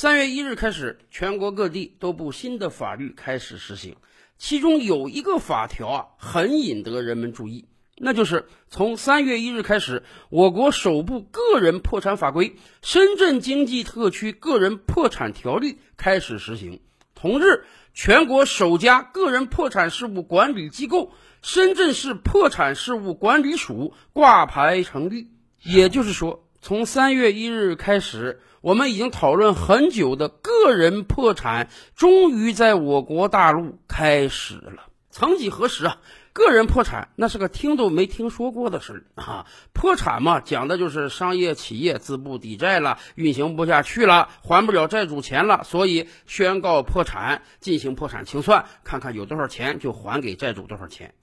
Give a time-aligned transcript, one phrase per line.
[0.00, 3.96] 三月一日开始，全国各地多部新的法律开始实行，
[4.38, 7.66] 其中有一个法条啊，很引得人们注意，
[7.98, 12.48] 那就是从三月一日开始，我国首部个人破产法规
[12.80, 16.80] 《深圳经济特区个人破产条例》开始实行。
[17.14, 21.12] 同日，全国首家个人破产事务管理机构——
[21.44, 25.28] 深圳市破产事务管理署挂牌成立。
[25.62, 34.88] 也就是说，从三月一日开始，我们已经讨论很久的个人破产，终于在我国大陆开始了。
[35.10, 35.96] 曾几何时啊，
[36.34, 39.46] 个人破产那是个听都没听说过的事儿啊！
[39.72, 51.14] 破产嘛，讲的就是商业企业资不抵债了，运行不下去了，还不了债主钱了，所以宣告破产，进行破产清算，看看有多少钱就还给债主多少钱。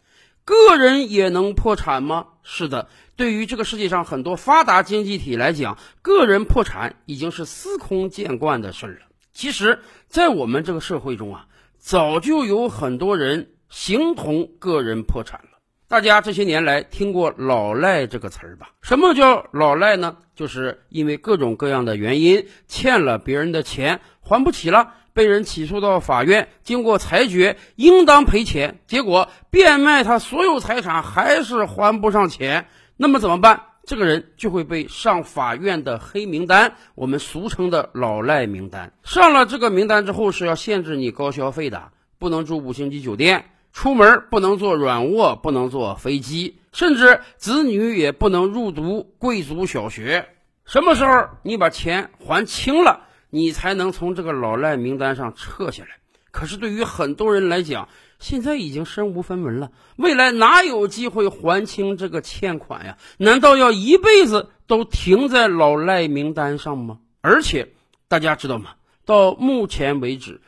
[0.47, 2.27] 个人也能破产吗？
[2.41, 8.99] 是的，对于这个世界上很多发达经济体来讲，个人破产已经是司空见惯的事儿了。
[9.33, 15.59] 其实，在我们这个社会中啊，早就有很多人形同个人破产了。
[15.89, 18.69] 大家这些年来听过“老赖”这个词儿吧？
[18.81, 20.15] 什么叫老赖呢？
[20.33, 24.93] 就是因为各种各样的原因欠了别人的钱还不起了。
[25.17, 28.77] 被人起诉到法院，经过裁决，应当赔钱。
[28.85, 32.67] 结果变卖他所有财产，还是还不上钱。
[32.97, 33.63] 那么怎么办？
[33.83, 38.93] 这个人就会被上法院的黑名单，我们俗称的老赖名单。
[39.03, 50.27] 上了这个名单之后，是要限制你高消费的，不能住五星级酒店，出门不能坐软卧，不能坐飞机，甚至子女也不能入读贵族小学。
[50.63, 53.06] 什么时候你把钱还清了？
[53.37, 55.91] 你才能从这个老赖名单上撤下来。
[56.31, 57.87] 可是对于很多人来讲，
[58.19, 62.97] 现在已经身无分文了，未来哪有机会还清这个欠款呀？
[63.17, 66.99] 难道要一辈子都停在老赖名单上吗？
[67.21, 67.73] 而且
[68.07, 68.71] 大家知道吗？
[69.05, 70.41] 到目前为止，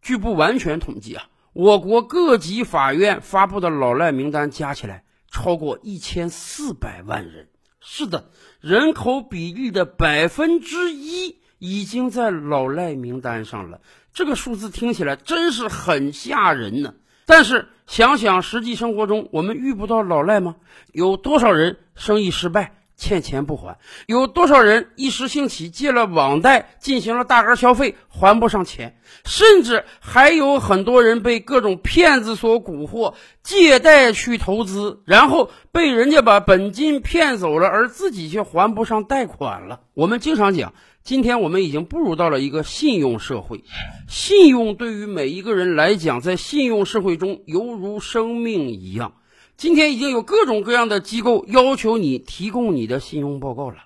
[0.00, 7.48] 据不完全统计啊，我国各级法院发布的老赖名单加起来超过一千四百万人。
[7.80, 8.30] 是的，
[8.60, 11.36] 人口比例的百分之一。
[11.64, 13.80] 已经在老赖名单上了，
[14.12, 16.92] 这个数字听起来真是很吓人呢。
[17.24, 20.56] 但是想想实际生活中，我们遇不到老赖吗？
[20.92, 22.74] 有多少人生意失败？
[22.96, 39.80] 欠钱不还，有多少人一时兴起借了网贷进行了大额消费还不上钱，甚至还有很多人被各种骗子所蛊惑，借贷去投资，然后被人家把本金骗走了，而自己却还不上贷款了。
[39.94, 40.72] 我们经常讲，
[41.02, 43.64] 今天我们已经步入到了一个信用社会，
[44.08, 49.14] 信用对于每一个人来讲，在信用社会中犹如生命一样。
[49.56, 53.76] 今天已经有各种各样的机构要求你提供你的信用报告了，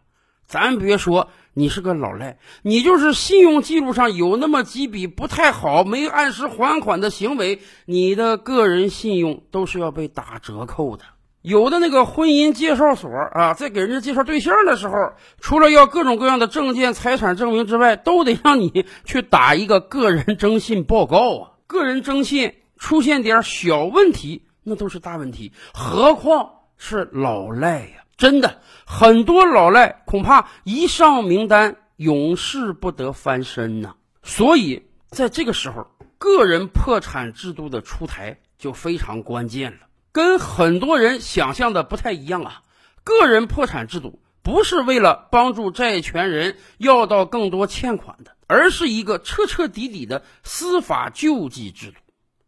[0.46, 11.04] 咱别说你是个老赖，你就是信用记录上有那么几笔不太好、没按时还款的行为，你的个人信用都是要被打折扣的。
[11.42, 14.94] 有的那个婚姻介绍所啊，在给人家介绍对象的时候，
[15.38, 21.50] 除了要各种各样的证件、财产证明之外，都得让你去打一个个人征信报告啊。
[21.66, 24.42] 个人征信出现点小问题。
[24.68, 28.04] 那都是大问题，何况是老赖呀！
[28.16, 33.94] 真的，很多老赖恐怕一上名单，永世不得翻身呐。
[34.22, 35.86] 所以，在这个时候，
[36.18, 39.78] 个人破产制度的出台就非常关键了。
[40.10, 42.62] 跟很多人想象的不太一样啊，
[43.04, 51.98] 个人破产制度不是为了帮助债权人要到更多欠款的，而是一个彻彻底底的司法救济制度。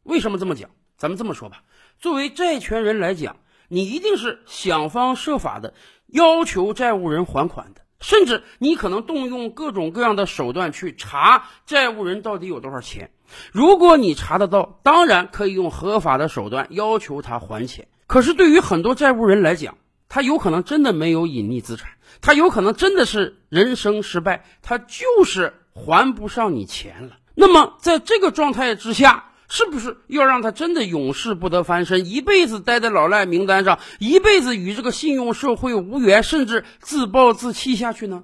[0.02, 0.68] 为什么这么讲？
[0.96, 1.62] 咱们这么说吧。
[2.00, 3.36] 作为债权人来讲，
[3.68, 5.74] 你一定是想方设法的
[6.06, 13.10] 要求债务人还款的，甚至你可能动用各种各样的手段去查债务人到底有多少钱。
[13.52, 17.86] 如果你查得到，当然可以用合法的手段要求他还钱。
[18.06, 19.76] 可是对于很多债务人来讲，
[20.08, 21.90] 他有可能真的没有隐匿资产，
[22.22, 27.18] 他有可能真的是人生失败，他就是还不上你钱了。
[27.34, 38.22] 那么在这个状态之下，是不是要让他真的永世不得翻身，一辈子待在老赖名单上，一辈子与这个信用社会无缘，甚至自暴自弃下去呢？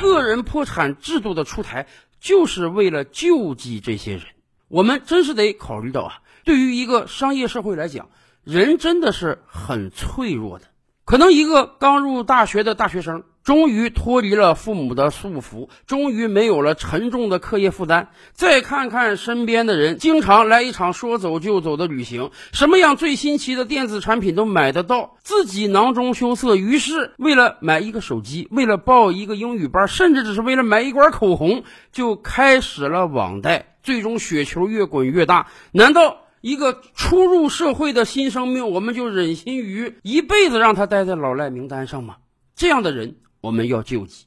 [0.00, 1.88] 个人破产制度的出台，
[2.20, 4.22] 就是为了救济这些人。
[4.68, 8.08] 我们真是得考虑到啊，对于一个商业社会来讲，
[8.44, 10.66] 人真的是很脆弱的。
[11.04, 13.24] 可能一个刚入大学的大学生。
[13.48, 18.10] 终于脱离了父母的束缚，终于没有了沉重的课业负担。
[18.34, 26.56] 再看看身边的人，经常来一场说走就走的旅行，什么样最新奇的电子产品都买得到，自己囊中羞涩。
[26.56, 33.78] 于是，为了买一个手机，为了报一个英语班，甚至只是为了买一管口红，就开始了网贷。
[33.82, 35.46] 最终，雪球越滚越大。
[35.72, 36.18] 难道？
[36.42, 42.16] 一个初入社会的新生命，我们就忍心于一辈子让他待在老赖名单上吗？
[42.54, 44.26] 这样的人我们要救济。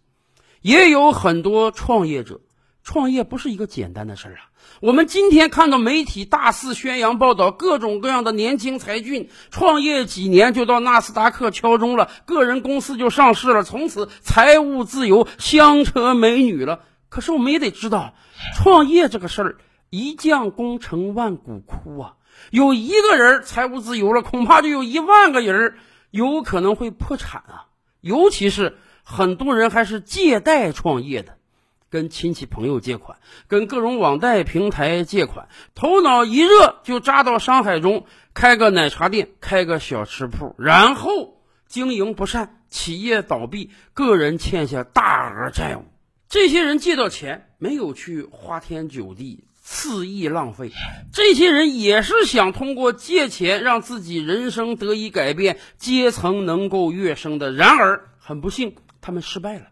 [0.61, 2.41] 也有很多创业者，
[2.83, 4.41] 创业不是一个简单的事儿啊。
[4.79, 16.81] 我们今天看到媒体大肆宣扬报道，各种各样的年轻才俊创业几年就到纳斯达克敲钟了，个人公司就上市了，从此财务自由，香车美女了。
[17.09, 18.13] 可是我们也得知道，
[18.55, 19.57] 创业这个事儿。
[19.93, 22.13] 一将功成万骨枯啊！
[22.49, 25.75] 有一个人财务自由了，恐怕就有一万个人
[26.11, 27.67] 有可能会破产啊！
[27.99, 28.77] 尤其是
[29.11, 31.35] 很多人还是借贷创业的，
[31.89, 33.17] 跟亲戚朋友借款，
[33.49, 45.83] 跟各种网贷平台借款，头脑一热就扎到商海中开个奶茶店，开个小吃铺，然后经营不善，企业倒闭，个人欠下大额债务。
[46.29, 49.43] 这些人借到钱，没有去花天酒地。
[49.63, 50.71] 肆意浪费，
[51.13, 57.53] 这些人也是想通过借钱让自己人生得以改变，阶层能够跃升的。
[57.53, 59.67] 然而，很不幸，他们失败了。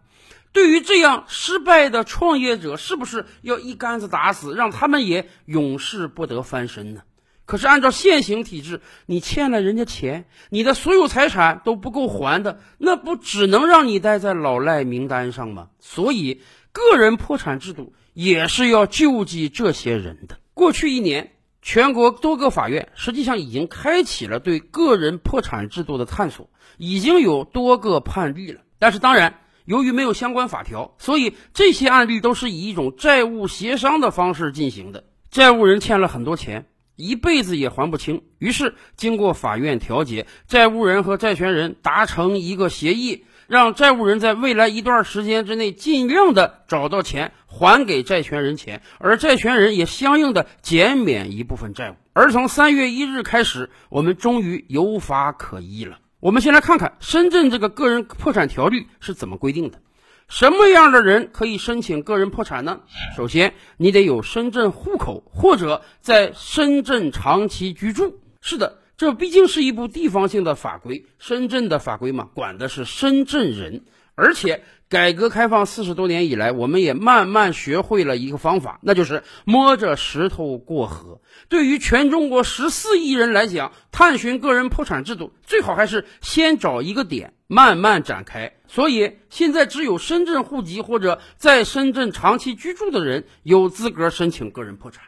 [0.51, 7.03] 对于这样失败的创业者，是不是要一竿子打死，让他们也永世不得翻身呢？
[7.45, 15.69] 可是，按照现行体制，你欠了人家钱，你的所有财产都不够还的，那不只能让你待在老赖名单上吗？
[15.79, 16.41] 所以，
[16.71, 17.93] 个人破产制度。
[18.13, 20.39] 也是要救济这些人的。
[20.53, 21.31] 过去一年，
[21.61, 28.59] 全国多个法院实际上已经开启了对个人破产制度的探索，已经有多个判例了。
[28.79, 35.03] 但是，当然，由于没有相关法条，所以这些案例都是以一种债务协商的方式进行的。
[35.29, 36.65] 债务人欠了很多钱，
[36.95, 43.25] 一辈子也还不清，于是经过法院调解，债务人和债权人达成一个协议。
[43.47, 51.95] 让债务人在未来一段时间之内尽量的找到钱还给债权人钱，而债权人也相应的减免一部分债务。
[52.13, 55.97] 而从三月一日开始，我们终于有法可依了。
[56.19, 59.80] 我们先来看看深圳这个个人破产条例是怎么规定的，
[60.27, 62.81] 什么样的人可以申请个人破产呢？
[63.16, 68.19] 首先，你得有深圳户口或者在深圳长期居住。
[68.42, 68.80] 是的。
[68.98, 73.86] 这毕竟是一部地方性的法规，深圳的法规嘛，管的是深圳人。
[74.19, 81.21] 而且改革开放四十多年以来，我们也慢慢学会了一个方法，那就是摸着石头过河。
[81.48, 88.54] 对于全中国十四亿人来讲，探寻个人破产制度，最好还是先找一个点，慢慢展开。
[88.68, 95.06] 所以现在只有深圳户籍或者在深圳长期居住的人有资格申请个人破产。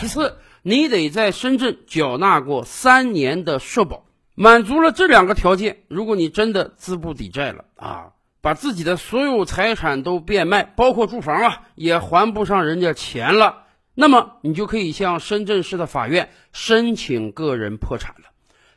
[0.00, 8.12] 其次，你得在深圳缴纳过三年的社保，满足了这两个条件，如果你真的资不抵债了啊，
[8.42, 18.28] 把自己的所有财产都变卖，包括住房啊，也还不上人家钱了，那么你就可以向深圳市的法院申请个人破产了。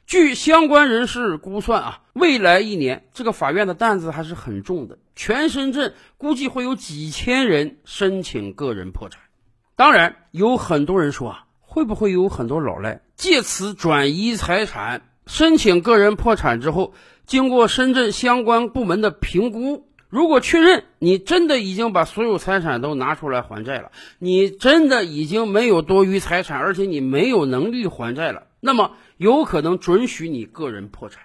[0.05, 9.19] 据相关人士估算啊，未来一年这个法院的担子还是很重的，全深圳估计会有几千人申请个人破产。
[9.75, 11.41] 当然，有很多人说啊。
[11.67, 16.93] 会不会有很多老赖借此转移财产、申请个人破产之后，
[17.25, 31.23] 经过深圳相关部门的评估，如果确认你真的已经把所有财产都拿出来还债了，你真的已经没有多余财产，而且你没有能力还债了，那么有可能准许你个人破产。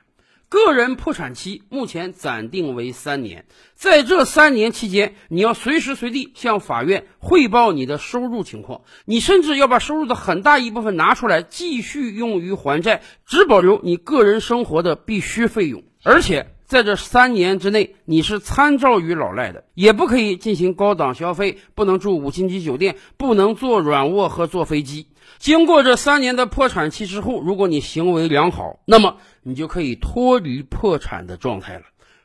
[0.49, 3.45] 个人破产期目前暂定为三年，
[3.75, 15.85] 在这三年期间，你要随时随地向法院汇报你的收入情况，你甚至要把收入的很大一部分拿出来继续用于还债，只保留你个人生活的必须费用。
[16.03, 25.09] 而且在这三年之内，你是参照于老赖的，也不可以进行高档消费，不能住五星级酒店，不能坐软卧和坐飞机。
[25.39, 31.83] 经过这三年的破产期之后，如果你行为良好，那么你就可以脱离破产的状态了。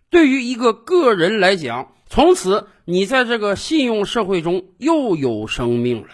[0.10, 6.08] 对于一个个人来讲，从此你在这个信用社会中又有生命了。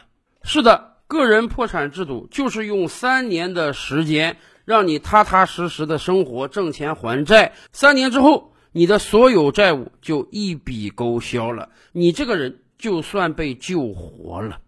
[0.43, 7.53] 是的，个人破产制度就是用三年的时间让你踏踏实实的生活，挣钱还债。
[7.71, 14.59] 三年之后，你的所有债务就一笔勾销了，你这个人就算被救活了。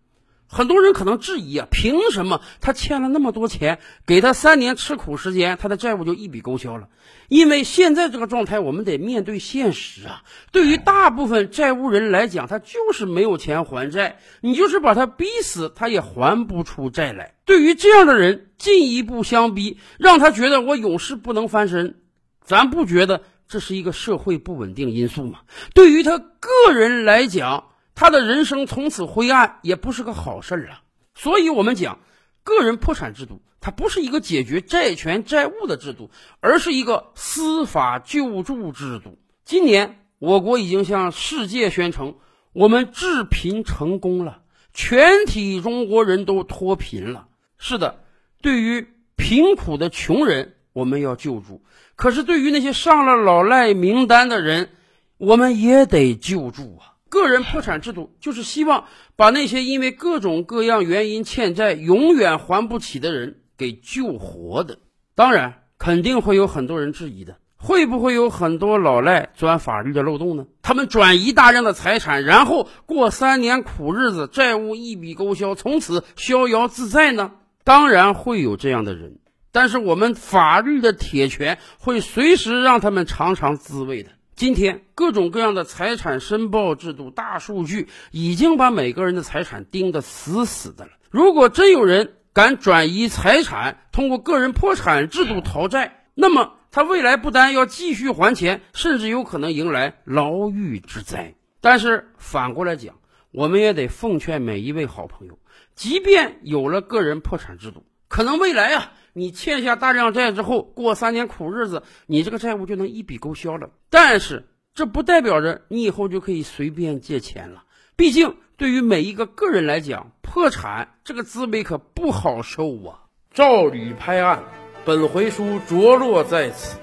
[0.53, 6.87] 很多人可能质疑啊，凭什么他欠了那么多钱，给他三年吃苦时间，他的债务就一笔勾销了？
[7.27, 10.21] 因为现在这个状态，我们得面对现实啊。
[10.51, 17.33] 对于大部分债务人来讲，他就是没有钱还债，你就是把他逼死，他也还不出债来。
[17.45, 21.95] 对于这样的人，进一步相逼，让他觉得我永世不能翻身，
[22.43, 25.39] 咱不觉得这是一个社会不稳定因素吗？
[25.73, 30.81] 对于他个人来讲，他的人生从此灰暗，也不是个好事儿啊。
[31.15, 31.99] 所以，我们讲，
[32.43, 36.09] 个人破产制度，它不是一个解决债权债务的制度，
[36.39, 39.19] 而是一个司法救助制度。
[39.45, 42.15] 今年，我国已经向世界宣称，
[42.51, 44.41] 我们治贫成功了，
[44.73, 47.27] 全体中国人都脱贫了。
[47.57, 48.03] 是的，
[48.41, 51.61] 对于贫苦的穷人，我们要救助；
[51.95, 54.69] 可是，对于那些上了老赖名单的人，
[55.17, 56.92] 我们也得救助啊。
[57.13, 64.79] 个人破产制度就是希望把那些因为各种各样原因欠债、永远还不起的人给救活的。
[65.13, 70.47] 当然，肯定会有很多人质疑的，会不会有很多老赖钻法律的漏洞呢？
[70.63, 77.33] 他们转移大量的财产，然后过三年苦日子，债务一笔勾销，从此逍遥自在呢？
[77.63, 79.19] 当然会有这样的人，
[79.51, 84.09] 但是我们法律的铁拳会随时让他们尝尝滋味的。
[84.35, 90.91] 今天各种各样的财产申报制度、大数据已经把每个人的财产盯得死死的了。
[91.11, 101.35] 如果真有人敢转移财产，通过个人破产制度逃债，那么他未来不单要继续还钱，甚至有可能迎来牢狱之灾。
[101.61, 102.95] 但是反过来讲，
[103.31, 105.37] 我们也得奉劝每一位好朋友，
[105.75, 108.93] 即便有了个人破产制度，可能未来啊。
[109.13, 113.69] 你欠下大量债之后，过三年苦日子，你这个债务就能一笔勾销了。
[113.89, 117.63] 但是这不代表着你以后就可以随便借钱了。
[117.95, 123.01] 毕竟对于每一个个人来讲，破产这个滋味可不好受啊。
[123.31, 124.43] 照吕拍案，
[124.83, 126.79] 本回书着落在此。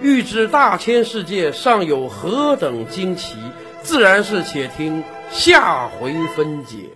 [0.00, 3.36] 欲知大千世界尚有何等惊奇，
[3.80, 6.90] 自然是且听下回分解。